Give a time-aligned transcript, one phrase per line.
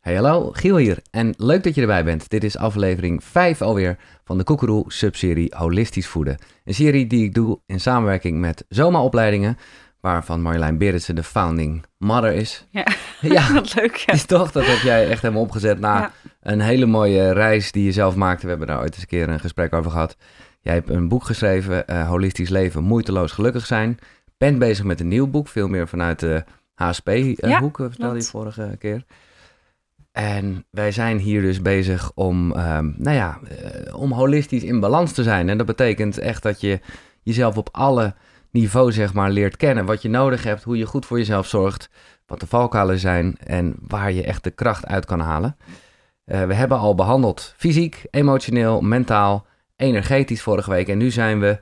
[0.00, 2.30] Hey hallo, Giel hier en leuk dat je erbij bent.
[2.30, 6.38] Dit is aflevering 5 alweer van de Koekeroe subserie Holistisch Voeden.
[6.64, 9.58] Een serie die ik doe in samenwerking met Zoma Opleidingen,
[10.00, 12.66] waarvan Marjolein Beritsen de founding mother is.
[12.70, 12.86] Ja,
[13.20, 13.96] Ja, wat leuk.
[13.96, 14.12] Ja.
[14.12, 14.52] is toch?
[14.52, 16.12] Dat heb jij echt helemaal opgezet na Ja.
[16.40, 18.42] een hele mooie reis die je zelf maakte.
[18.42, 20.16] We hebben daar ooit eens een keer een gesprek over gehad.
[20.60, 23.98] Jij hebt een boek geschreven, eh, Holistisch Leven, Moeiteloos Gelukkig Zijn.
[24.38, 26.44] Bent bezig met een nieuw boek, veel meer vanuit de
[26.74, 27.38] HSP-hoek,
[27.78, 29.04] Ja, vertelde je vorige keer.
[30.20, 35.12] En wij zijn hier dus bezig om, ehm, nou ja, eh, om holistisch in balans
[35.12, 35.48] te zijn.
[35.48, 36.80] En dat betekent echt dat je
[37.22, 38.14] jezelf op alle
[38.50, 39.84] niveaus, zeg maar, leert kennen.
[39.84, 41.90] Wat je nodig hebt, hoe je goed voor jezelf zorgt,
[42.26, 45.56] wat de valkuilen zijn en waar je echt de kracht uit kan halen.
[46.24, 49.46] Eh, we hebben al behandeld fysiek, emotioneel, mentaal,
[49.76, 50.88] energetisch vorige week.
[50.88, 51.58] En nu zijn we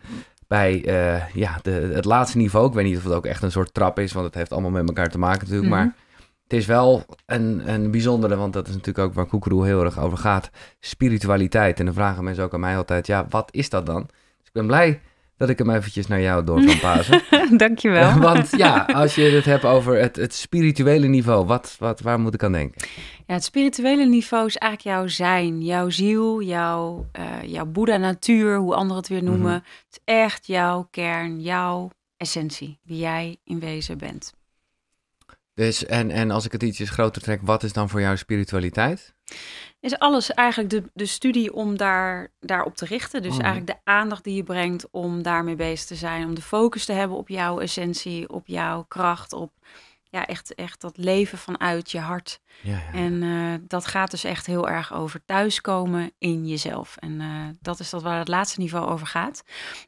[0.46, 2.66] bij eh, ja, de, het laatste niveau.
[2.68, 4.70] Ik weet niet of het ook echt een soort trap is, want het heeft allemaal
[4.70, 5.72] met elkaar te maken natuurlijk.
[5.72, 5.80] Mhm.
[5.80, 5.94] Maar
[6.48, 9.98] het is wel een, een bijzondere, want dat is natuurlijk ook waar Koekeroe heel erg
[9.98, 10.50] over gaat.
[10.80, 11.78] Spiritualiteit.
[11.78, 14.02] En dan vragen mensen ook aan mij altijd, ja, wat is dat dan?
[14.02, 15.00] Dus ik ben blij
[15.36, 17.22] dat ik hem eventjes naar jou door kan pasen.
[17.56, 18.18] Dankjewel.
[18.30, 22.34] want ja, als je het hebt over het, het spirituele niveau, wat, wat, waar moet
[22.34, 22.88] ik aan denken?
[23.26, 28.74] Ja, het spirituele niveau is eigenlijk jouw zijn, jouw ziel, jouw, eh, jouw Boeddha-natuur, hoe
[28.74, 29.50] anderen het weer noemen.
[29.50, 29.70] Mhm.
[29.86, 34.36] Het is echt jouw kern, jouw essentie, wie jij in wezen bent.
[35.58, 39.14] Dus, en, en als ik het ietsjes groter trek, wat is dan voor jou spiritualiteit?
[39.80, 43.22] Is alles eigenlijk de, de studie om daar, daarop te richten.
[43.22, 43.40] Dus Mhm.
[43.44, 46.24] eigenlijk de aandacht die je brengt om daarmee bezig te zijn.
[46.24, 49.52] Om de focus te hebben op jouw essentie, op jouw kracht, op
[50.10, 52.40] ja, echt, echt dat leven vanuit je hart.
[52.60, 52.92] Ja, ja.
[52.92, 56.96] En eh, dat gaat dus echt heel erg over thuiskomen in jezelf.
[56.96, 57.26] En eh,
[57.60, 59.42] dat is dat waar het laatste niveau over gaat.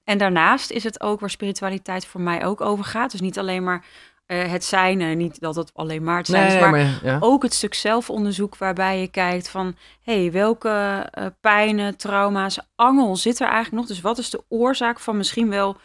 [0.04, 3.10] En daarnaast is het ook waar spiritualiteit voor mij ook over gaat.
[3.10, 3.84] Dus niet alleen maar
[4.30, 7.00] eh, het zijn, en niet dat het alleen maar het zijn Nee, is, maar maar
[7.02, 7.16] ja.
[7.20, 9.76] ook het stuk zelfonderzoek waarbij je kijkt van...
[10.02, 10.68] hé, hey, welke
[11.10, 13.86] eh, pijnen, trauma's, angel zit er eigenlijk nog?
[13.86, 15.76] Dus wat is de oorzaak van misschien wel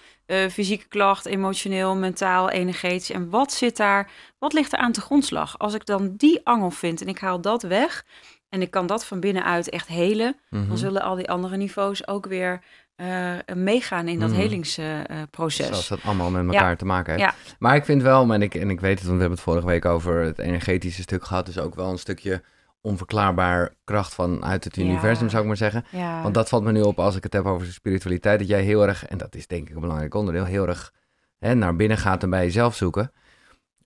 [0.51, 3.11] fysieke klacht, emotioneel, mentaal, energetisch?
[3.11, 5.59] En wat zit daar, wat ligt er aan te grondslag?
[5.59, 8.05] Als ik dan die angel vind en ik haal dat weg...
[8.49, 10.35] en ik kan dat van binnenuit echt helen...
[10.49, 10.67] Mhm.
[10.67, 12.61] dan zullen al die andere niveaus ook weer
[12.95, 14.39] eh, meegaan in dat Mhm.
[14.39, 15.67] helingsproces.
[15.67, 17.25] Zoals dat allemaal met elkaar te maken heeft.
[17.25, 17.55] Ja.
[17.59, 19.65] Maar ik vind wel, en ik, en ik weet het, want we hebben het vorige
[19.67, 21.45] week over het energetische stuk gehad.
[21.45, 22.43] Dus ook wel een stukje
[22.81, 24.83] onverklaarbaar kracht vanuit het Ja.
[24.83, 25.85] universum, zou ik maar zeggen.
[26.21, 28.39] Want dat valt me nu op als ik het heb over spiritualiteit.
[28.39, 30.93] Dat jij heel erg, en dat is denk ik een belangrijk onderdeel, heel erg
[31.39, 33.11] hè, naar binnen gaat en bij jezelf zoeken.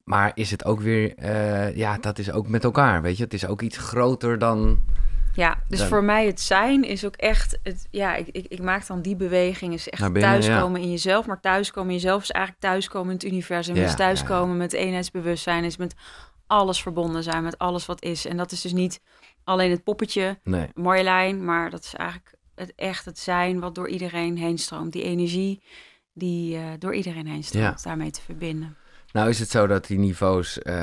[0.09, 3.23] Maar is het ook weer, eh, ja, dat is ook met elkaar, weet je.
[3.23, 4.79] Het is ook iets groter dan...
[5.33, 8.61] Ja, dus Dan- voor mij het zijn is ook echt, het, ja, ik, ik, ik
[8.61, 11.27] maak dan die beweging, is echt binnen, thuiskomen in jezelf.
[11.27, 13.75] Maar thuiskomen in jezelf is eigenlijk thuiskomen in het universum.
[13.75, 15.95] Ja, dus ja, thuiskomen met eenheidsbewustzijn is met
[16.47, 18.25] alles verbonden zijn, met alles wat is.
[18.25, 19.01] En dat is dus niet
[19.43, 23.89] alleen het poppetje, Nee, Marjolein, maar dat is eigenlijk het echt het zijn wat door
[23.89, 24.93] iedereen heen stroomt.
[24.93, 25.63] Die energie
[26.13, 28.77] die eh, door iedereen heen stroomt, daarmee te verbinden.
[29.13, 30.75] Nou is het zo dat die niveaus, eh,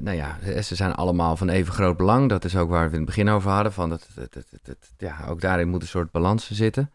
[0.00, 2.28] nou ja, ze zijn allemaal van even groot belang.
[2.28, 3.72] Dat is ook waar we in het begin over hadden.
[3.72, 6.90] Van het, het- het- ja, ook daarin moet een soort balans zitten.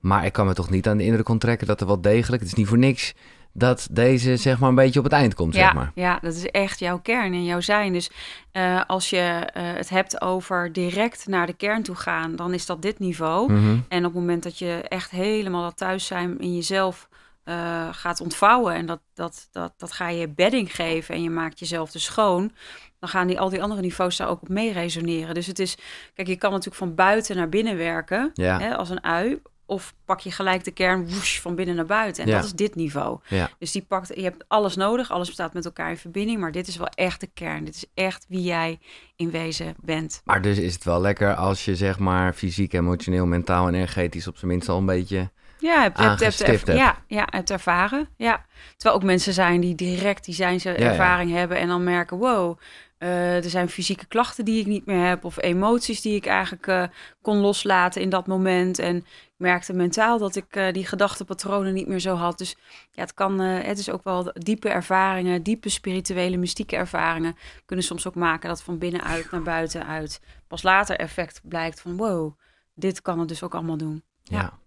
[0.00, 2.50] Maar ik kan me toch niet aan de indruk onttrekken dat er wel degelijk, het
[2.50, 3.14] is niet voor niks,
[3.52, 5.90] dat deze zeg maar een beetje op het eind komt, Ja, zeg maar.
[5.94, 7.92] ja, dat is echt jouw kern en jouw zijn.
[7.92, 8.10] Dus
[8.52, 12.66] eh, als je eh, het hebt over direct naar de kern toe gaan, dan is
[12.66, 13.52] dat dit niveau.
[13.52, 13.78] Mhm.
[13.88, 17.08] En op het moment dat je echt helemaal dat thuis zijn in jezelf
[17.44, 21.58] eh, gaat ontvouwen en dat, dat, dat, dat ga je bedding geven en je maakt
[21.58, 22.52] jezelf dus schoon,
[22.98, 25.34] dan gaan die, al die andere niveaus daar ook op mee resoneren.
[25.34, 25.76] Dus het is,
[26.14, 28.58] kijk, je kan natuurlijk van buiten naar binnen werken, Ja.
[28.58, 29.40] hè, als een ui.
[29.66, 32.22] Of pak je gelijk de kern woesh, van binnen naar buiten.
[32.22, 32.36] En Ja.
[32.36, 33.18] dat is dit niveau.
[33.28, 33.50] Ja.
[33.58, 36.40] Dus die pakt, je hebt alles nodig, alles staat met elkaar in verbinding.
[36.40, 37.64] Maar dit is wel echt de kern.
[37.64, 38.78] Dit is echt wie jij
[39.16, 40.20] in wezen bent.
[40.24, 44.26] Maar dus is het wel lekker als je zeg maar fysiek, emotioneel, mentaal en energetisch
[44.28, 45.30] op zijn minst al een beetje...
[45.58, 46.78] Ja, hebt, hebt, hebt, Aangestift hebt.
[46.78, 48.08] ja, ja, hebt ervaren.
[48.16, 48.44] Ja.
[48.76, 50.74] Terwijl ook mensen zijn die direct die zijn ja.
[50.74, 52.58] ervaring hebben en dan merken, wow,
[53.04, 56.66] eh, er zijn fysieke klachten die ik niet meer heb of emoties die ik eigenlijk
[56.66, 56.84] eh,
[57.22, 58.78] kon loslaten in dat moment.
[58.78, 62.38] En ik merkte mentaal dat ik eh, die gedachtenpatronen niet meer zo had.
[62.38, 62.56] Dus
[62.90, 68.06] ja, het kan, het is ook wel diepe ervaringen, diepe spirituele, mystieke ervaringen kunnen soms
[68.06, 72.38] ook maken dat van binnenuit naar buiten uit pas later effect blijkt van, wow,
[72.74, 74.02] dit kan het dus ook allemaal doen.
[74.22, 74.38] Ja.
[74.38, 74.58] Ja.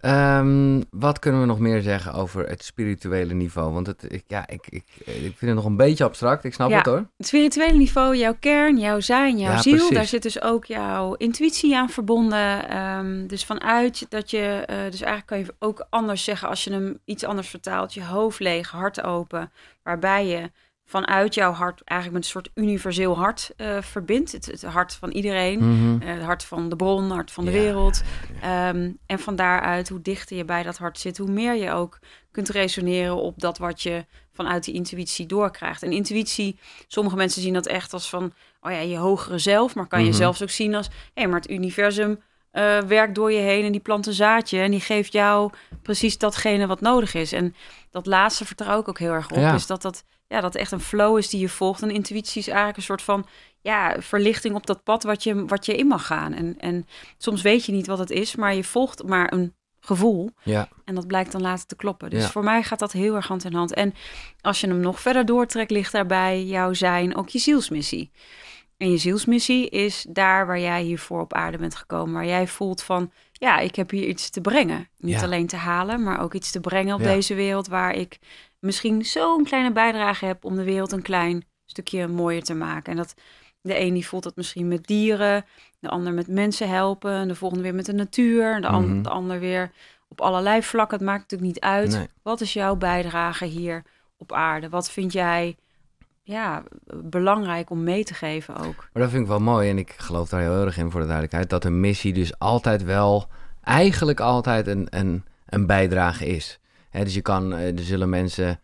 [0.00, 3.72] Ehm, wat kunnen we nog meer zeggen over het spirituele niveau?
[3.72, 6.44] Want het, ik, ja, ik, ik, ik vind het nog een beetje abstract.
[6.44, 6.76] Ik snap Ja.
[6.76, 7.06] het hoor.
[7.16, 9.74] Het spirituele niveau, jouw kern, jouw zijn, jouw Ja, ziel.
[9.76, 9.94] precies.
[9.94, 12.68] Daar zit dus ook jouw intuïtie aan verbonden.
[12.68, 16.72] Ehm, dus vanuit dat je, eh, dus eigenlijk kan je ook anders zeggen als je
[16.72, 17.94] hem iets anders vertaalt.
[17.94, 19.52] Je hoofd leeg, hart open.
[19.82, 20.50] Waarbij je
[20.90, 24.32] vanuit jouw hart eigenlijk met een soort universeel hart uh, verbindt.
[24.32, 26.02] Het, het, hart van iedereen, Mhm.
[26.02, 28.02] eh, het hart van de bron, het hart van de Ja, wereld.
[28.42, 28.68] ja.
[28.68, 31.98] Ehm, en van daaruit, hoe dichter je bij dat hart zit, hoe meer je ook
[32.30, 35.82] kunt resoneren op dat wat je vanuit die intuïtie doorkrijgt.
[35.82, 36.58] En intuïtie,
[36.88, 40.08] sommige mensen zien dat echt als van, oh ja, je hogere zelf, maar kan je
[40.08, 40.16] Mhm.
[40.16, 42.20] zelfs ook zien als, hé, maar het universum
[42.50, 45.50] eh, werkt door je heen en die plant een zaadje en die geeft jou
[45.82, 47.32] precies datgene wat nodig is.
[47.32, 47.54] En
[47.90, 49.36] dat laatste vertrouw ik ook heel erg op.
[49.36, 49.52] Ja.
[49.52, 51.82] Dus dat dat, ja, dat echt een flow is die je volgt.
[51.82, 53.26] En intuïtie is eigenlijk een soort van
[53.60, 56.32] ja, verlichting op dat pad wat je, wat je in mag gaan.
[56.32, 56.86] En, en
[57.18, 60.30] soms weet je niet wat het is, maar je volgt maar een gevoel.
[60.42, 60.68] Ja.
[60.84, 62.10] En dat blijkt dan later te kloppen.
[62.10, 62.28] Dus Ja.
[62.28, 63.74] voor mij gaat dat heel erg hand in hand.
[63.74, 63.94] En
[64.40, 68.10] als je hem nog verder doortrekt, ligt daarbij jouw zijn ook je zielsmissie.
[68.76, 72.14] En je zielsmissie is daar waar jij hiervoor op aarde bent gekomen.
[72.14, 74.88] Waar jij voelt van, ja, ik heb hier iets te brengen.
[74.98, 75.22] Niet Ja.
[75.22, 77.06] alleen te halen, maar ook iets te brengen op Ja.
[77.06, 77.66] deze wereld.
[77.68, 78.18] Waar ik
[78.60, 82.90] misschien zo'n kleine bijdrage heb om de wereld een klein stukje mooier te maken.
[82.92, 83.14] En dat
[83.62, 85.44] de een die voelt dat misschien met dieren,
[85.78, 89.02] de ander met mensen helpen, de volgende weer met de natuur, de, an- Mhm.
[89.02, 89.70] de ander weer
[90.08, 90.96] op allerlei vlakken.
[90.98, 91.90] Het maakt natuurlijk niet uit.
[91.90, 92.06] Nee.
[92.22, 93.82] Wat is jouw bijdrage hier
[94.16, 94.68] op aarde?
[94.68, 95.56] Wat vind jij
[96.22, 96.62] ja,
[97.04, 98.88] belangrijk om mee te geven ook?
[98.92, 101.06] Maar dat vind ik wel mooi en ik geloof daar heel erg in voor de
[101.06, 101.50] duidelijkheid.
[101.50, 103.28] Dat een missie dus altijd wel,
[103.62, 106.59] eigenlijk altijd een, een, een bijdrage is.
[106.90, 108.60] Dus je kan, eh, er zullen mensen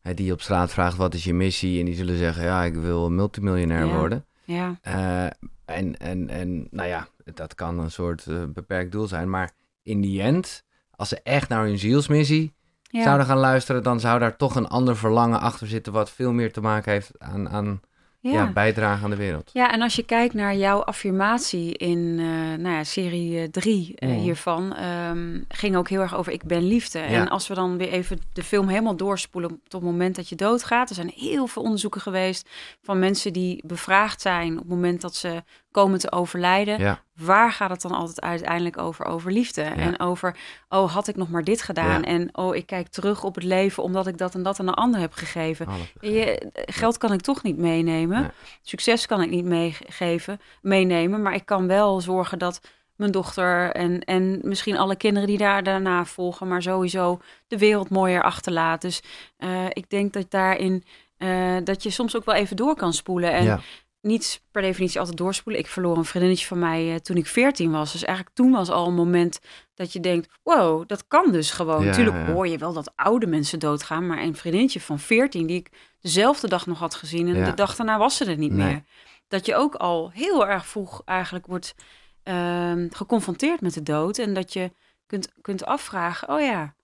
[0.00, 2.64] hè, die je op straat vraagt wat is je missie en die zullen zeggen ja
[2.64, 3.96] ik wil multimiljonair Ja.
[3.96, 4.24] worden.
[4.44, 5.26] Ja, Eh,
[5.64, 9.30] en, en, en nou ja, dat kan een soort eh, beperkt doel zijn.
[9.30, 9.50] Maar
[9.82, 13.02] in die end, als ze echt naar hun zielsmissie ja.
[13.02, 16.52] zouden gaan luisteren, dan zou daar toch een ander verlangen achter zitten wat veel meer
[16.52, 17.80] te maken heeft aan, aan
[18.20, 18.32] ja.
[18.32, 18.52] ja.
[18.52, 19.50] bijdrage aan de wereld.
[19.52, 22.26] Ja, en als je kijkt naar jouw affirmatie in eh,
[22.62, 24.12] nou ja, serie 3 Mhm.
[24.12, 26.98] hiervan, ehm, ging ook heel erg over ik ben liefde.
[26.98, 27.06] Ja.
[27.06, 30.36] En als we dan weer even de film helemaal doorspoelen tot het moment dat je
[30.36, 32.48] doodgaat, er zijn heel veel onderzoeken geweest
[32.82, 35.42] van mensen die bevraagd zijn op het moment dat ze
[35.76, 36.78] komen te overlijden.
[36.78, 39.04] Ja, Waar gaat het dan altijd uiteindelijk over?
[39.04, 39.62] Over liefde.
[39.62, 40.36] En over,
[40.68, 42.00] oh, had ik nog maar dit gedaan?
[42.00, 42.06] Ja.
[42.06, 44.74] En oh, ik kijk terug op het leven omdat ik dat en dat aan een
[44.74, 45.66] ander heb gegeven.
[46.00, 48.20] Je, geld kan ik toch niet meenemen.
[48.20, 48.30] Nee.
[48.62, 51.22] Succes kan ik niet meegeven, meenemen.
[51.22, 52.60] Maar ik kan wel zorgen dat
[52.94, 57.90] mijn dochter en, en misschien alle kinderen die daar daarna volgen, maar sowieso de wereld
[57.90, 58.80] mooier achterlaat.
[58.80, 59.02] Dus
[59.36, 60.84] eh, ik denk dat daarin
[61.16, 63.32] eh, dat je soms ook wel even door kan spoelen.
[63.32, 63.60] En ja.
[64.06, 65.62] Niet per definitie altijd doorspoelen.
[65.62, 67.92] Ik verloor een vriendinnetje van mij eh, toen ik 14 was.
[67.92, 69.38] Dus eigenlijk toen was al een moment
[69.74, 71.80] dat je denkt: wow, dat kan dus gewoon.
[71.80, 72.32] Ja, Natuurlijk ja.
[72.32, 75.70] hoor je wel dat oude mensen doodgaan, maar een vriendinnetje van 14 die ik
[76.00, 77.44] dezelfde dag nog had gezien en Ja.
[77.44, 78.66] de dag daarna was ze er niet Nee.
[78.66, 78.82] meer.
[79.28, 81.74] Dat je ook al heel erg vroeg eigenlijk wordt
[82.22, 84.72] ehm, geconfronteerd met de dood en dat je
[85.06, 86.74] kunt, kunt afvragen: oh ja.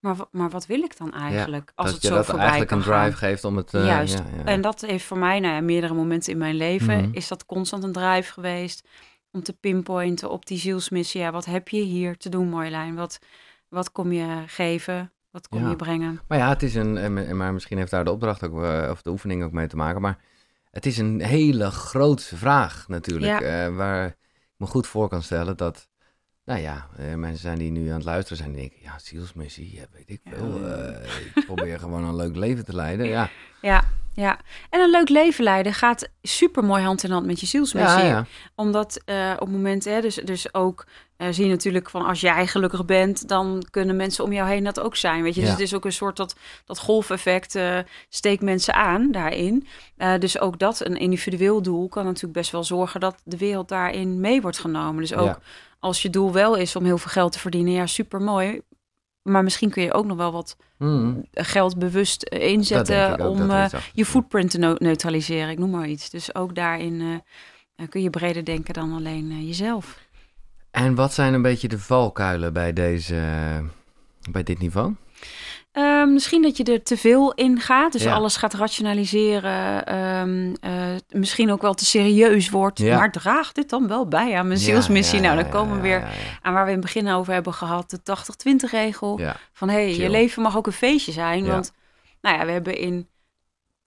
[0.00, 2.70] Maar, maar wat wil ik dan eigenlijk als dat het je zo dat voorbij eigenlijk
[2.70, 3.28] kan een drive gaan?
[3.28, 3.74] geeft om het...
[3.74, 4.18] eh, Juist.
[4.18, 4.44] ja, ja.
[4.44, 7.08] En dat heeft voor mij, nou ja, meerdere momenten in mijn leven, Mhm.
[7.12, 8.88] is dat constant een drive geweest
[9.30, 11.20] om te pinpointen op die zielsmissie.
[11.20, 12.94] Ja, wat heb je hier te doen, Marjolein?
[12.94, 13.18] Wat,
[13.68, 15.12] wat kom je geven?
[15.30, 15.68] Wat kom Ja.
[15.70, 16.20] je brengen?
[16.28, 16.96] Maar ja, het is een...
[16.96, 18.62] en- en- Maar misschien heeft daar de opdracht ook...
[18.62, 20.00] eh, of de oefening ook mee te maken.
[20.00, 20.18] Maar
[20.70, 23.40] het is een hele grote vraag natuurlijk.
[23.40, 24.16] eh, waar ik
[24.56, 25.87] me goed voor kan stellen dat...
[26.48, 28.78] Nou ja, eh, mensen zijn die nu aan het luisteren zijn die denken...
[28.82, 30.68] Ja, zielsmissie, ja, weet ik veel.
[30.68, 33.06] eh, ik probeer gewoon een leuk leven te leiden.
[33.06, 33.30] Ja,
[33.60, 33.84] Ja,
[34.14, 34.38] ja.
[34.70, 38.02] En een leuk leven leiden gaat super mooi hand in hand met je zielsmissie.
[38.02, 38.26] ja, ja.
[38.54, 40.86] Omdat eh, op moment, hè, dus, dus ook
[41.30, 44.80] zie je natuurlijk van als jij gelukkig bent, dan kunnen mensen om jou heen dat
[44.80, 45.22] ook zijn.
[45.22, 47.58] Weet je, dus het is ook een soort dat, dat golfeffect
[48.08, 49.66] steekt mensen aan daarin.
[50.18, 54.20] Dus ook dat, een individueel doel, kan natuurlijk best wel zorgen dat de wereld daarin
[54.20, 55.00] mee wordt genomen.
[55.00, 55.38] Dus ook Ja.
[55.78, 58.60] Als je doel wel is om heel veel geld te verdienen, ja, super mooi.
[59.22, 63.50] Maar misschien kun je ook nog wel wat Hmm, geld bewust eh, inzetten ook, om
[63.50, 65.48] eh, je footprint te no- neutraliseren.
[65.50, 66.10] Ik noem maar iets.
[66.10, 67.22] Dus ook daarin
[67.76, 69.98] eh, kun je breder denken dan alleen jezelf.
[70.70, 73.16] En wat zijn een beetje de valkuilen bij deze...
[74.30, 74.94] bij dit niveau?
[75.72, 77.92] Eh, misschien dat je er te veel in gaat.
[77.92, 78.14] Dus Ja.
[78.14, 79.86] alles gaat rationaliseren.
[79.86, 82.78] ehm, eh, misschien ook wel te serieus wordt.
[82.78, 82.96] Ja.
[82.96, 85.20] Maar draagt dit dan wel bij aan mijn zielsmissie?
[85.20, 86.02] ja, nou, dan komen we weer
[86.42, 87.90] aan waar we in het begin over hebben gehad.
[87.90, 89.20] De 80-20 regel.
[89.52, 91.46] Van hé, hey, je leven mag ook een feestje zijn.
[91.46, 91.72] Want
[92.20, 93.08] nou ja, we hebben in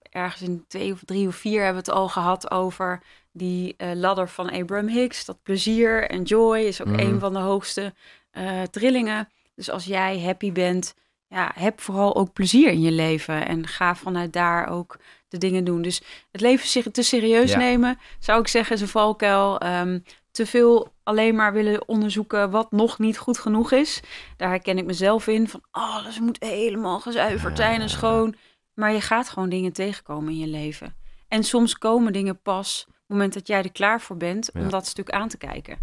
[0.09, 3.89] ergens in twee of drie of vier hebben we het al gehad over die eh,
[3.93, 5.25] ladder van Abraham Hicks.
[5.25, 6.99] Dat plezier en joy is ook Mhm.
[6.99, 7.93] een van de hoogste
[8.31, 9.29] eh, trillingen.
[9.55, 10.93] Dus als jij happy bent,
[11.31, 13.47] ja, heb vooral ook plezier in je leven.
[13.47, 14.97] En ga vanuit daar ook
[15.27, 15.81] de dingen doen.
[15.81, 17.57] Dus het leven zich te serieus Ja.
[17.57, 19.59] nemen, zou ik zeggen, is een valkuil.
[19.59, 19.99] Ehm,
[20.31, 24.01] te veel alleen maar willen onderzoeken wat nog niet goed genoeg is.
[24.37, 25.47] Daar herken ik mezelf in.
[25.49, 28.35] Van alles moet helemaal gezuiverd zijn en schoon.
[28.73, 30.95] Maar je gaat gewoon dingen tegenkomen in je leven.
[31.27, 34.69] En soms komen dingen pas op het moment dat jij er klaar voor bent om
[34.69, 35.77] dat stuk aan te kijken.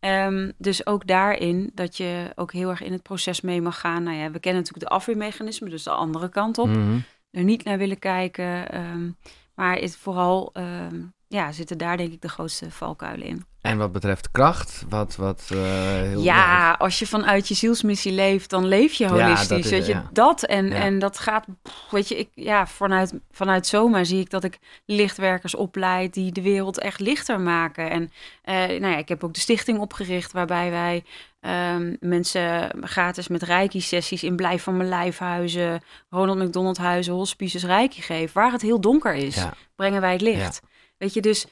[0.00, 4.02] Ehm, dus ook daarin dat je ook heel erg in het proces mee mag gaan.
[4.02, 6.68] Nou ja, we kennen natuurlijk de afweermechanismen, dus de andere kant op.
[6.68, 6.98] Mhm.
[7.30, 8.68] Er niet naar willen kijken.
[8.70, 9.10] ehm,
[9.54, 13.44] maar het vooral ehm, ja, zitten daar denk ik de grootste valkuilen in.
[13.60, 18.50] En wat betreft kracht, wat, wat eh, heel Ja, als je vanuit je zielsmissie leeft,
[18.50, 19.48] dan leef je Ja, holistisch.
[19.48, 20.08] dat is weet je, ja.
[20.12, 20.74] dat en, Ja.
[20.74, 21.44] en dat gaat,
[21.90, 26.42] weet je, ik, ja, vanuit, vanuit Soma zie ik dat ik lichtwerkers opleid die de
[26.42, 27.90] wereld echt lichter maken.
[27.90, 28.10] En
[28.42, 31.04] eh, nou ja, ik heb ook de stichting opgericht waarbij wij
[31.40, 38.02] ehm, mensen gratis met reiki-sessies in Blijf van mijn lijfhuizen, Ronald McDonald huizen, hospices reiki
[38.02, 38.34] geven.
[38.34, 39.54] Waar het heel donker is, Ja.
[39.76, 40.60] brengen wij het licht.
[40.98, 41.46] Weet je, dus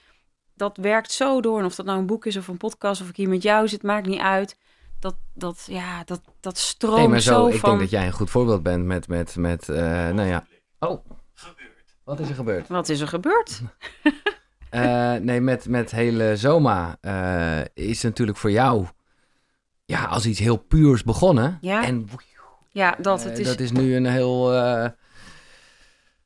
[0.55, 1.59] dat werkt zo door.
[1.59, 3.69] En of dat nou een boek is of een podcast of ik hier met jou
[3.69, 4.57] zit, maakt niet uit.
[4.99, 7.69] Dat, dat, ja, dat, dat stroomt Nee, maar zo, zo ik van...
[7.69, 10.47] denk dat jij een goed voorbeeld bent met, met, met eh, nou ja.
[10.79, 11.07] Oh,
[12.05, 12.69] wat is er gebeurd?
[12.69, 13.61] Wat is er gebeurd?
[14.71, 18.87] Eh, nee, met, met hele Zoma eh, is natuurlijk voor jou
[19.85, 21.59] ja, als iets heel puurs begonnen.
[21.61, 21.85] Ja.
[21.85, 22.09] En
[22.71, 23.25] Ja, dat.
[23.25, 24.53] Het is dat is nu een heel...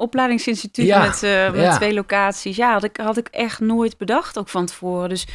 [0.00, 1.76] eh, opleidingsinstituut Ja, met, eh, met ja.
[1.76, 2.56] twee locaties.
[2.56, 5.08] Ja, had ik, had ik echt nooit bedacht ook van tevoren.
[5.08, 5.26] Dus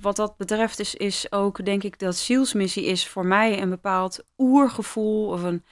[0.00, 4.24] wat dat betreft is, is ook, denk ik, dat zielsmissie is voor mij een bepaald
[4.38, 5.26] oergevoel.
[5.28, 5.64] Of een,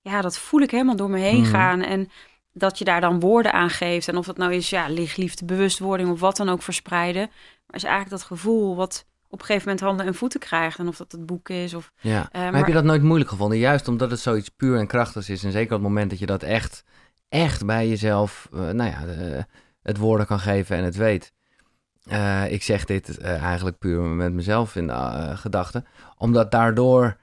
[0.00, 1.50] ja, dat voel ik helemaal door me heen Mhm.
[1.50, 1.82] gaan.
[1.82, 2.10] En
[2.52, 4.08] dat je daar dan woorden aan geeft.
[4.08, 7.30] En of dat nou is, ja, lichtliefde, bewustwording of wat dan ook verspreiden.
[7.66, 10.78] Maar is eigenlijk dat gevoel wat op een gegeven moment handen en voeten krijgt.
[10.78, 11.92] En of dat het boek is of...
[12.00, 12.28] ja.
[12.32, 13.58] maar, maar- heb je dat nooit moeilijk gevonden?
[13.58, 15.44] Juist omdat het zoiets puur en krachtigs is.
[15.44, 16.84] En zeker op het moment dat je dat echt,
[17.28, 19.44] echt bij jezelf, eh, nou ja, de-
[19.82, 21.32] het woorden kan geven en het weet.
[22.04, 25.86] Eh, ik zeg dit eh, eigenlijk puur met mezelf in de eh, gedachten.
[26.16, 27.16] Omdat daardoor,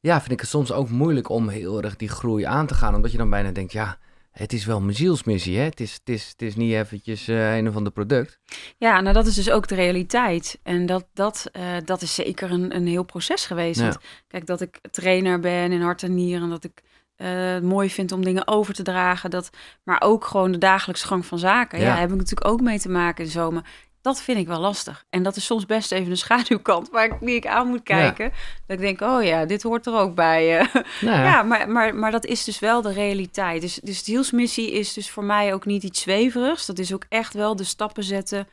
[0.00, 2.94] ja, vind ik het soms ook moeilijk om heel erg die groei aan te gaan.
[2.94, 3.98] Omdat je dan bijna denkt, ja,
[4.30, 5.64] het is wel mijn zielsmissie, hè.
[5.64, 8.38] Het is, het is, het is niet eventjes eh, een of ander product.
[8.76, 10.58] Ja, nou dat is dus ook de realiteit.
[10.62, 13.80] En dat, dat, eh, dat is zeker een, een heel proces geweest.
[13.80, 13.84] Ja.
[13.86, 16.48] Want kijk, dat ik trainer ben in hart en nieren.
[16.48, 16.84] Dat ik eh,
[17.26, 19.30] het mooi vind om dingen over te dragen.
[19.30, 19.50] Dat,
[19.84, 21.78] maar ook gewoon de dagelijkse gang van zaken.
[21.78, 21.90] Ja, Ja.
[21.90, 23.62] daar heb ik natuurlijk ook mee te maken in de zomer.
[24.00, 25.04] Dat vind ik wel lastig.
[25.10, 28.32] En dat is soms best even een schaduwkant waar ik, die ik aan moet kijken.
[28.66, 30.58] Dat ik denk, oh ja, dit hoort er ook bij.
[30.58, 30.74] eh.
[31.00, 33.60] Nou ja, maar, maar, maar dat is dus wel de realiteit.
[33.60, 36.66] Dus, dus de zielsmissie is dus voor mij ook niet iets zweverigs.
[36.66, 38.48] Dat is ook echt wel de stappen zetten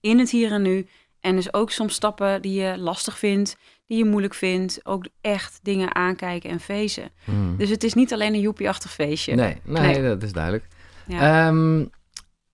[0.00, 0.88] in het hier en nu.
[1.20, 4.80] En dus ook soms stappen die je lastig vindt, die je moeilijk vindt.
[4.82, 7.10] Ook echt dingen aankijken en feesten.
[7.24, 7.56] Hmm.
[7.56, 9.34] Dus het is niet alleen een joepie-achtig feestje.
[9.34, 10.02] Nee, nee, Nee.
[10.02, 10.66] dat is duidelijk.
[11.06, 11.84] Ja, Ehm,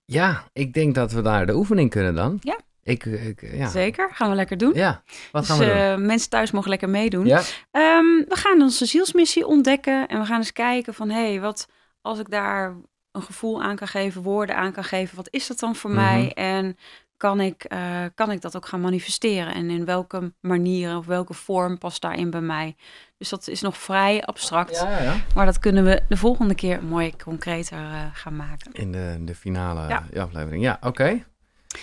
[0.05, 2.39] ja, ik denk dat we naar de oefening kunnen dan.
[2.41, 2.59] Ja.
[2.83, 3.69] Ik, ik, ja.
[3.69, 4.73] Zeker, gaan we lekker doen.
[4.75, 5.75] Ja, wat dus gaan we doen?
[5.75, 7.27] eh, mensen thuis mogen lekker meedoen.
[7.27, 7.39] Ja,
[7.71, 11.69] Ehm, we gaan onze zielsmissie ontdekken en we gaan eens kijken van hé, hey, wat
[12.01, 12.77] als ik daar
[13.13, 16.01] een gevoel aan kan geven, woorden aan kan geven, wat is dat dan voor Mhm.
[16.01, 16.33] mij?
[16.35, 16.77] En
[17.17, 19.55] kan ik, eh, kan ik dat ook gaan manifesteren?
[19.55, 22.77] En in welke manier of welke vorm past daarin bij mij?
[23.19, 25.17] Dus dat is nog vrij abstract, ja, ja, ja.
[25.35, 28.73] maar dat kunnen we de volgende keer mooi concreter eh, gaan maken.
[28.73, 30.23] In de, de finale Ja.
[30.23, 30.63] aflevering.
[30.63, 31.25] Ja, oké.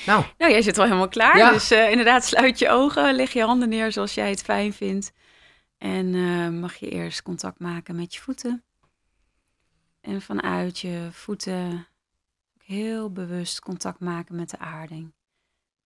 [0.06, 1.54] Nou, Nou, jij zit wel helemaal klaar.
[1.54, 5.12] Dus eh, inderdaad, sluit je ogen, leg je handen neer zoals jij het fijn vindt.
[5.78, 6.10] En
[6.60, 8.63] mag je eerst contact maken met je voeten.
[10.02, 11.88] En vanuit je voeten
[12.66, 15.13] heel bewust contact maken met de aarding.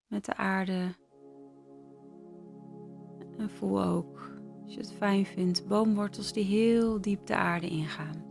[0.07, 0.95] Met de aarde.
[3.37, 4.31] En voel ook,
[4.63, 8.25] als je het fijn vindt, boomwortels die heel diep de aarde ingaan.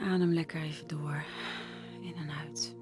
[0.00, 1.24] Adem lekker even door.
[2.00, 2.76] In en uit.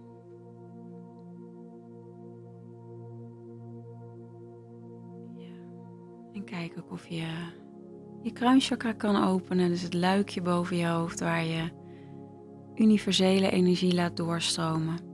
[6.32, 7.52] En kijk ook of je
[8.22, 9.68] je kruinchakra kan openen.
[9.68, 11.70] Dus het luikje boven je hoofd waar je
[12.74, 15.13] universele energie laat doorstromen.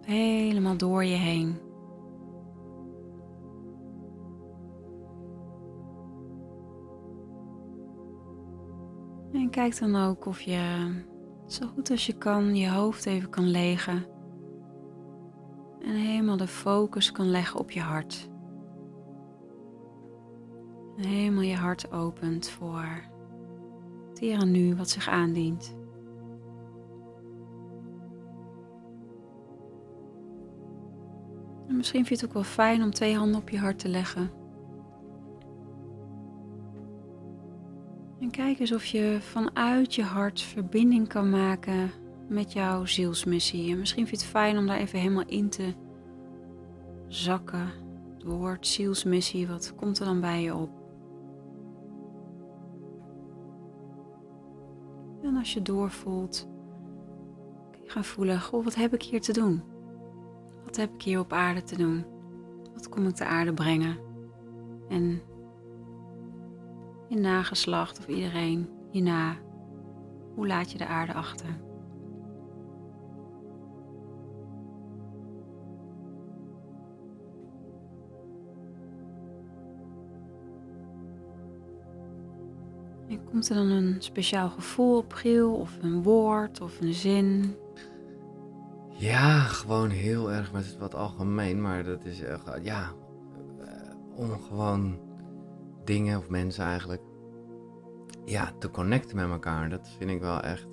[0.00, 1.58] Helemaal door je heen.
[9.32, 10.92] En kijk dan ook of je
[11.46, 14.06] zo goed als je kan je hoofd even kan legen.
[15.82, 18.30] En helemaal de focus kan leggen op je hart.
[20.96, 23.08] Helemaal je hart opent voor
[24.08, 25.78] het hier nu wat zich aandient.
[31.80, 34.30] Misschien vind je het ook wel fijn om twee handen op je hart te leggen.
[38.20, 41.90] En kijk eens of je vanuit je hart verbinding kan maken
[42.28, 43.70] met jouw zielsmissie.
[43.70, 45.74] En misschien vind je het fijn om daar even helemaal in te
[47.08, 47.70] zakken.
[48.42, 50.70] Het zielsmissie, wat komt er dan bij je op?
[55.22, 56.48] En als je doorvoelt,
[57.84, 59.69] gaan voelen, goh, wat heb ik hier te doen?
[60.70, 62.04] Wat heb ik hier op aarde te doen?
[62.74, 63.98] Wat kom ik de aarde brengen?
[64.88, 65.22] En
[67.08, 69.36] je nageslacht of iedereen hierna,
[70.34, 71.46] hoe laat je de aarde achter?
[83.08, 87.56] En komt er dan een speciaal gevoel op Giel, of een woord, of een zin?
[89.00, 92.92] Ja, gewoon heel erg, is wat algemeen, maar dat is, uh, ja,
[93.60, 93.66] uh,
[94.14, 94.98] om gewoon
[95.84, 97.02] dingen of mensen eigenlijk,
[98.24, 99.68] ja, te connecten met elkaar.
[99.68, 100.66] Dat vind ik wel echt,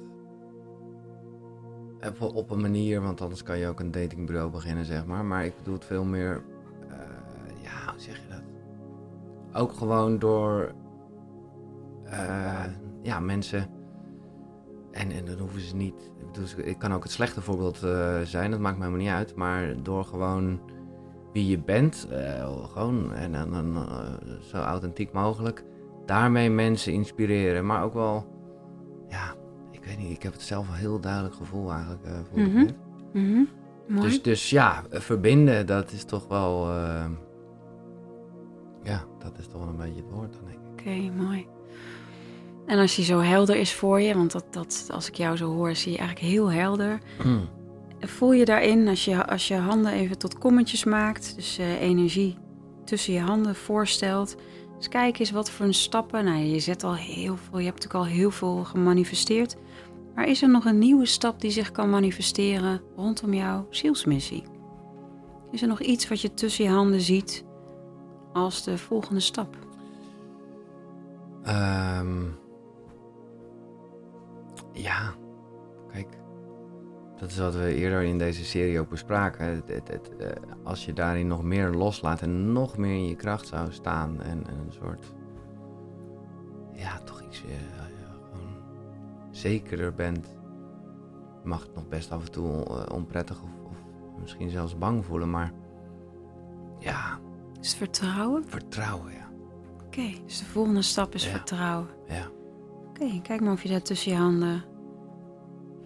[2.20, 5.26] op, op een manier, want anders kan je ook een datingbureau beginnen, zeg maar.
[5.26, 6.44] Maar ik bedoel het veel meer,
[6.90, 6.94] uh,
[7.62, 8.44] ja, hoe zeg je dat?
[9.62, 10.74] Ook gewoon door
[13.02, 13.70] ja, mensen.
[14.92, 16.12] En, en dan hoeven ze niet.
[16.40, 19.36] Dus ik kan ook het slechte voorbeeld uh, zijn, dat maakt me helemaal niet uit.
[19.36, 20.60] Maar door gewoon
[21.34, 23.88] wie je bent, uh, gewoon en dan
[24.42, 25.64] zo authentiek mogelijk,
[26.06, 27.66] daarmee mensen inspireren.
[27.66, 28.26] Maar ook wel,
[29.08, 29.36] ja,
[29.72, 32.70] ik weet niet, ik heb het zelf een heel duidelijk gevoel eigenlijk voor mm -hmm.
[33.14, 33.48] mm
[33.88, 34.02] -hmm.
[34.02, 36.72] Dus, dus ja, verbinden, dat is toch wel.
[38.84, 40.72] ja, dat is toch wel een beetje het woord, dan denk ik.
[40.72, 41.57] Oké, okay, mooi.
[42.68, 45.54] En als hij zo helder is voor je, want dat, dat, als ik jou zo
[45.54, 47.00] hoor, zie je eigenlijk heel helder.
[47.24, 47.50] Mm.
[48.00, 52.38] Voel je daarin, als je, als je handen even tot kommetjes maakt, dus uh, energie
[52.86, 54.36] tussen je handen voorstelt.
[54.78, 56.26] Dus kijk eens wat voor een stappen.
[56.26, 59.56] Nou, je zet al heel veel, je hebt natuurlijk al heel veel gemanifesteerd.
[60.16, 64.44] Maar is er nog een nieuwe stap die zich kan manifesteren rondom jouw zielsmissie?
[65.52, 67.46] Is er nog iets wat je tussen je handen ziet
[68.34, 69.56] als de volgende stap?
[71.48, 72.36] Um,
[74.78, 75.14] ja,
[75.92, 76.08] kijk,
[77.20, 79.46] dat is wat we eerder in deze serie ook bespraken.
[79.46, 80.28] Het, het, het, uh,
[80.64, 84.48] als je daarin nog meer loslaat en nog meer in je kracht zou staan en,
[84.48, 85.14] en een soort,
[86.74, 87.88] ja, toch iets uh, ja,
[88.32, 88.50] gewoon
[89.32, 90.28] zekerder bent.
[91.44, 93.78] Mag het nog best af en toe uh, onprettig of, of,
[94.20, 95.54] misschien zelfs bang voelen, maar
[96.80, 97.20] ja.
[97.62, 98.46] Is het vertrouwen?
[98.48, 99.30] Vertrouwen, ja.
[99.74, 101.32] Oké, okay, dus de volgende stap is ja.
[101.32, 101.88] vertrouwen.
[102.08, 102.30] Ja.
[103.00, 104.64] Oké, kijk maar of je dat tussen je handen,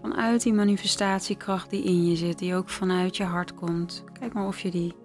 [0.01, 4.47] vanuit die manifestatiekracht die in je zit, die ook vanuit je hart komt, kijk maar
[4.47, 4.95] of je die,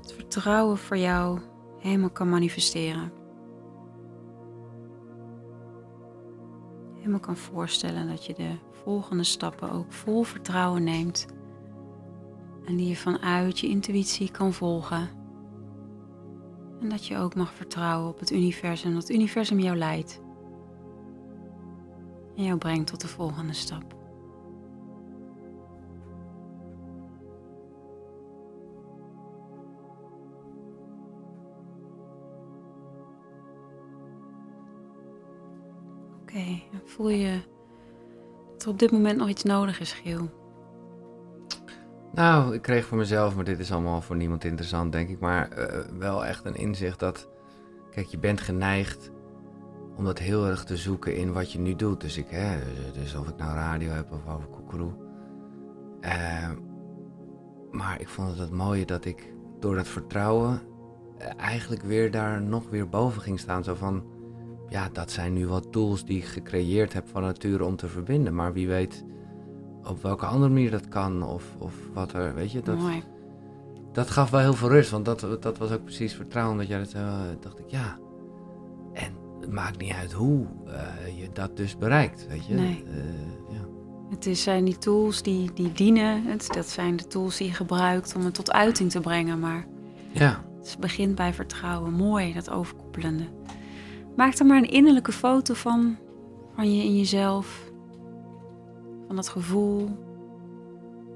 [0.00, 1.40] het vertrouwen voor jou
[1.78, 3.12] helemaal kan manifesteren.
[6.94, 11.26] Helemaal kan voorstellen dat je de volgende stappen ook vol vertrouwen neemt
[12.64, 15.08] en die je vanuit je intuïtie kan volgen.
[16.80, 20.20] En dat je ook mag vertrouwen op het universum, dat het universum jou leidt
[22.36, 23.84] en jou brengt tot de volgende stap.
[36.22, 37.40] Oké, voel je
[38.52, 40.30] dat er op dit moment nog iets nodig is, Giel?
[42.12, 45.58] Nou, ik kreeg voor mezelf, maar dit is allemaal voor niemand interessant, denk ik, maar
[45.58, 47.28] uh, wel echt een inzicht dat,
[47.90, 49.10] kijk, je bent geneigd
[50.02, 52.00] om dat heel erg te zoeken in wat je nu doet.
[52.00, 52.58] Dus, ik, hè,
[52.92, 54.92] dus of ik nou radio heb of over koekeroe.
[56.00, 56.50] Uh,
[57.70, 60.60] maar ik vond het het mooie dat ik door dat vertrouwen
[61.36, 63.64] eigenlijk weer daar nog weer boven ging staan.
[63.64, 64.04] Zo van,
[64.68, 68.34] ja, dat zijn nu wat tools die ik gecreëerd heb van nature om te verbinden.
[68.34, 69.04] Maar wie weet
[69.84, 72.62] op welke andere manier dat kan of, of wat er, weet je.
[72.62, 73.02] Dat, Mooi.
[73.92, 76.56] dat gaf wel heel veel rust, want dat, dat was ook precies vertrouwen.
[76.56, 77.98] Dat jij dat uh, dacht ik, ja.
[79.42, 82.54] Het maakt niet uit hoe uh, je dat dus bereikt, weet je.
[82.54, 82.84] Nee.
[82.86, 82.94] Uh,
[83.50, 83.66] ja.
[84.10, 86.24] Het is, zijn die tools die, die dienen.
[86.24, 89.38] Het, dat zijn de tools die je gebruikt om het tot uiting te brengen.
[89.38, 89.66] Maar
[90.12, 90.44] ja.
[90.58, 91.92] het begint bij vertrouwen.
[91.92, 93.24] Mooi, dat overkoepelende.
[94.16, 95.96] Maak er maar een innerlijke foto van.
[96.54, 97.72] Van je in jezelf.
[99.06, 99.88] Van dat gevoel.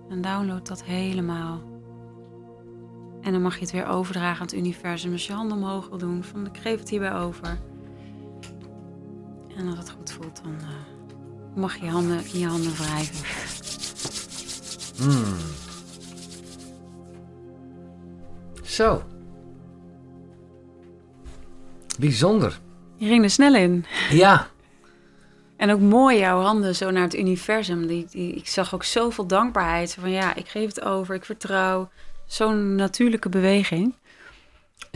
[0.08, 1.60] En download dat helemaal.
[3.20, 5.12] En dan mag je het weer overdragen aan het universum.
[5.12, 6.24] Als je handen omhoog wil doen.
[6.24, 7.58] Van ik geef het hierbij over.
[9.56, 10.66] En als het goed voelt, dan uh,
[11.54, 13.26] mag je handen, je handen wrijven.
[15.00, 15.36] Mm.
[18.62, 19.02] Zo.
[21.98, 22.60] Bijzonder.
[22.96, 23.84] Je ging er snel in.
[24.10, 24.48] Ja.
[25.56, 27.86] En ook mooi jouw handen zo naar het universum.
[27.86, 29.94] Die, die, ik zag ook zoveel dankbaarheid.
[29.94, 31.90] Van ja, ik geef het over, ik vertrouw.
[32.26, 33.94] Zo'n natuurlijke beweging.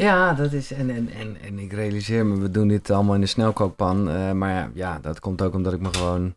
[0.00, 0.72] Ja, dat is.
[0.72, 4.10] En, en, en, en ik realiseer me, we doen dit allemaal in de snelkookpan.
[4.10, 6.34] eh, maar ja, dat komt ook omdat ik me gewoon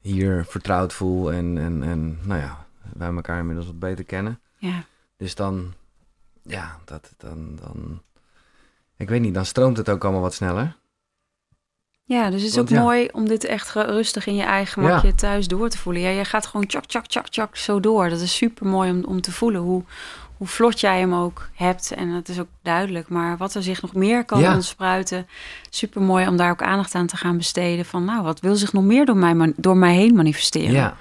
[0.00, 1.32] hier vertrouwd voel.
[1.32, 4.40] En, en, en nou ja, wij elkaar inmiddels wat beter kennen.
[4.58, 4.84] Ja.
[5.16, 5.72] Dus dan,
[6.42, 8.02] ja, dat dan, dan.
[8.96, 10.76] Ik weet niet, dan stroomt het ook allemaal wat sneller.
[12.06, 12.82] Ja, dus het is Want ook ja.
[12.82, 16.02] mooi om dit echt rustig in je eigen gemakje thuis door te voelen.
[16.02, 18.08] Ja, jij gaat gewoon tjak, tjak, tjak, tjak zo door.
[18.08, 19.84] Dat is super mooi om, om te voelen hoe,
[20.36, 21.92] hoe vlot jij hem ook hebt.
[21.92, 23.08] En het is ook duidelijk.
[23.08, 24.54] Maar wat er zich nog meer kan Ja.
[24.54, 25.26] ontspruiten.
[25.70, 27.84] Super mooi om daar ook aandacht aan te gaan besteden.
[27.84, 30.72] Van nou, wat wil zich nog meer door mij, door mij heen manifesteren?
[30.72, 30.96] Ja,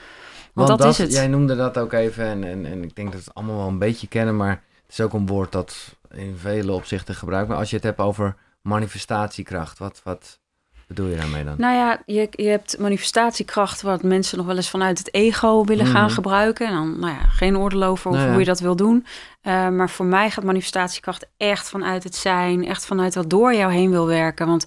[0.53, 1.11] want, dat dat, is het.
[1.11, 3.67] Jij noemde dat ook even en, en, en ik denk dat we het allemaal wel
[3.67, 4.49] een beetje kennen, maar
[4.83, 7.49] het is ook een woord dat in vele opzichten gebruikt.
[7.49, 10.39] Maar als je het hebt over manifestatiekracht, wat, wat
[10.87, 11.55] bedoel je daarmee dan?
[11.57, 15.85] Nou ja, je, je hebt manifestatiekracht wat mensen nog wel eens vanuit het ego willen
[15.85, 16.13] gaan Mhm.
[16.13, 16.67] gebruiken.
[16.67, 18.29] En dan, nou ja, geen oordeel over Nou ja.
[18.29, 19.05] hoe je dat wil doen.
[19.41, 23.71] Eh, maar voor mij gaat manifestatiekracht echt vanuit het zijn, echt vanuit wat door jou
[23.73, 24.47] heen wil werken.
[24.47, 24.65] Want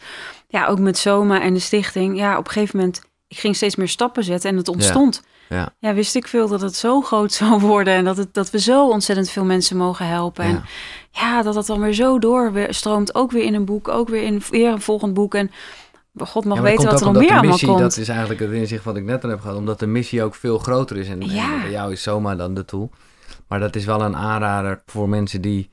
[0.49, 3.77] ja, ook met Soma en de stichting, ja, op een gegeven moment, ik ging steeds
[3.77, 5.23] meer stappen zetten en het ontstond.
[5.49, 5.69] Ja.
[5.79, 8.61] Ja, wist ik veel dat het zo groot zou worden en dat, het, dat we
[8.61, 10.45] zo ontzettend veel mensen mogen helpen.
[10.45, 10.63] En Ja.
[11.21, 14.43] ja, dat het dan weer zo doorstroomt, ook weer in een boek, ook weer in
[14.51, 15.35] weer een volgend boek.
[15.35, 15.51] En
[16.19, 17.81] God mag Ja, weten wat er nog meer allemaal missie, komt.
[17.81, 19.57] Dat is eigenlijk het inzicht wat ik net aan heb gehad.
[19.57, 21.09] Omdat de missie ook veel groter is.
[21.09, 22.91] En, bij jou is Soma dan de tool.
[23.49, 25.71] Maar dat is wel een aanrader voor mensen die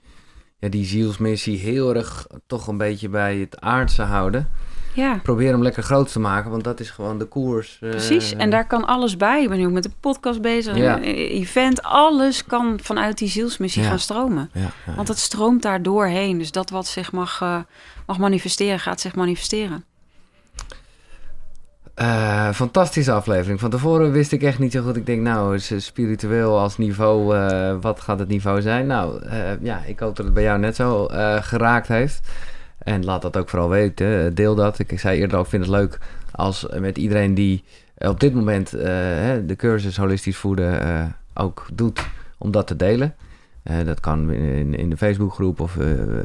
[0.59, 4.49] ja, die zielsmissie heel erg toch een beetje bij het aardse houden.
[4.95, 7.77] Ja, Probeer hem lekker groot te maken, want dat is gewoon de koers.
[7.81, 8.33] eh, precies.
[8.35, 9.41] En daar kan alles bij.
[9.43, 10.95] Ik ben nu ook met de podcast bezig, Ja.
[10.97, 11.83] een event.
[11.83, 13.89] Alles kan vanuit die zielsmissie Ja.
[13.89, 14.51] gaan stromen.
[14.95, 16.37] Want het stroomt daar doorheen.
[16.37, 17.57] Dus dat wat zich mag, eh,
[18.07, 19.83] mag manifesteren, gaat zich manifesteren.
[21.93, 23.59] Eh, fantastische aflevering.
[23.59, 24.95] Van tevoren wist ik echt niet zo goed.
[24.95, 28.87] Ik denk, nou, eh, spiritueel als niveau, eh, wat gaat het niveau zijn?
[28.87, 29.21] Nou,
[29.61, 31.07] ja, ik hoop dat het bij jou net zo
[31.41, 32.27] geraakt heeft.
[32.77, 34.35] En laat dat ook vooral weten.
[34.35, 34.79] Deel dat.
[34.79, 35.99] Ik zei eerder ook, ik vind het leuk
[36.31, 37.63] als met iedereen die
[37.97, 42.05] op dit moment de cursus holistisch voeden ook doet,
[42.37, 43.15] om dat te delen.
[43.85, 45.77] Dat kan in, in de Facebookgroep of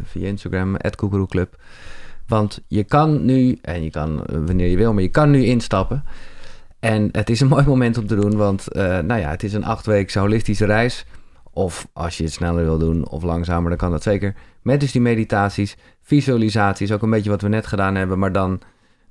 [0.04, 1.57] via Instagram, @koekeroeclub.
[2.28, 5.44] Want je kan nu, en je kan eh, wanneer je wil, maar je kan nu
[5.44, 6.04] instappen.
[6.80, 9.52] En het is een mooi moment om te doen, want eh, nou ja, het is
[9.52, 11.04] een achtweekse holistische reis.
[11.52, 14.34] Of als je het sneller wil doen of langzamer, dan kan dat zeker.
[14.62, 18.18] Met dus die meditaties, visualisaties, ook een beetje wat we net gedaan hebben.
[18.18, 18.60] Maar dan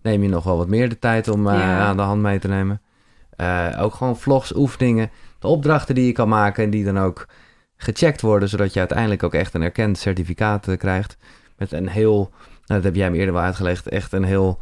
[0.02, 1.80] neem je nog wel wat meer de tijd om eh, Ja.
[1.80, 2.82] aan de hand mee te nemen.
[3.80, 7.28] Ook gewoon vlogs, oefeningen, de opdrachten die je kan maken en die dan ook
[7.78, 11.18] gecheckt worden, zodat je uiteindelijk ook echt een erkend certificaat krijgt.
[11.58, 12.32] Met een heel,
[12.76, 14.60] dat heb jij me eerder wel uitgelegd, echt een heel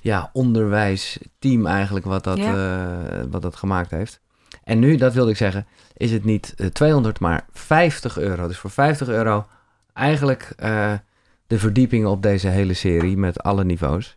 [0.00, 2.96] ja, onderwijsteam eigenlijk wat dat, eh,
[3.30, 4.20] wat dat gemaakt heeft.
[4.64, 8.46] En nu, dat wilde ik zeggen, is het niet eh, 200, maar 50 euro.
[8.46, 9.46] Dus voor 50 euro
[9.92, 10.92] eigenlijk eh,
[11.46, 14.16] de verdieping op deze hele serie met alle niveaus.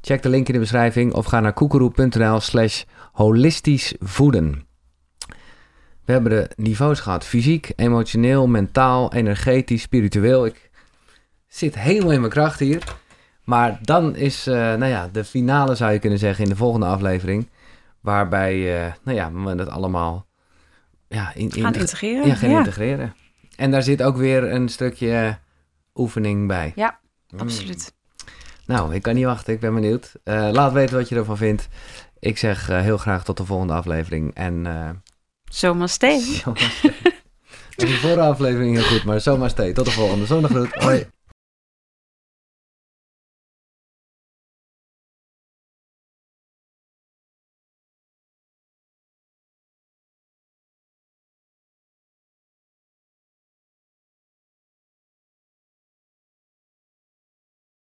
[0.00, 2.82] Check de link in de beschrijving of ga naar koekeroe.nl slash
[3.12, 4.66] holistisch voeden.
[6.04, 7.24] We hebben de niveaus gehad.
[7.24, 10.46] Fysiek, emotioneel, mentaal, energetisch, spiritueel.
[10.46, 10.67] Ik
[11.48, 12.82] zit helemaal in mijn kracht hier.
[13.44, 16.86] Maar dan is, eh, nou ja, de finale zou je kunnen zeggen in de volgende
[16.86, 17.48] aflevering.
[18.00, 20.26] Waarbij, eh, nou ja, we het allemaal
[21.08, 22.26] ja, in, in, Gaan integreren.
[22.26, 23.14] ja, gaan ja, integreren.
[23.56, 25.38] En daar zit ook weer een stukje
[25.94, 26.72] oefening bij.
[26.76, 26.98] Ja,
[27.30, 27.38] Mm.
[27.40, 27.94] absoluut.
[28.66, 29.52] Nou, ik kan niet wachten.
[29.54, 30.12] Ik ben benieuwd.
[30.24, 31.68] Eh, laat weten wat je ervan vindt.
[32.18, 34.34] Ik zeg heel graag tot de volgende aflevering.
[34.34, 34.66] En
[35.44, 36.20] Zomaar steen.
[36.20, 36.92] zomaar stay.
[37.76, 39.72] De vorige aflevering heel goed, maar zomaar stay.
[39.72, 40.26] Tot de volgende.
[40.26, 40.74] Zonnegroet.
[40.84, 41.06] Hoi.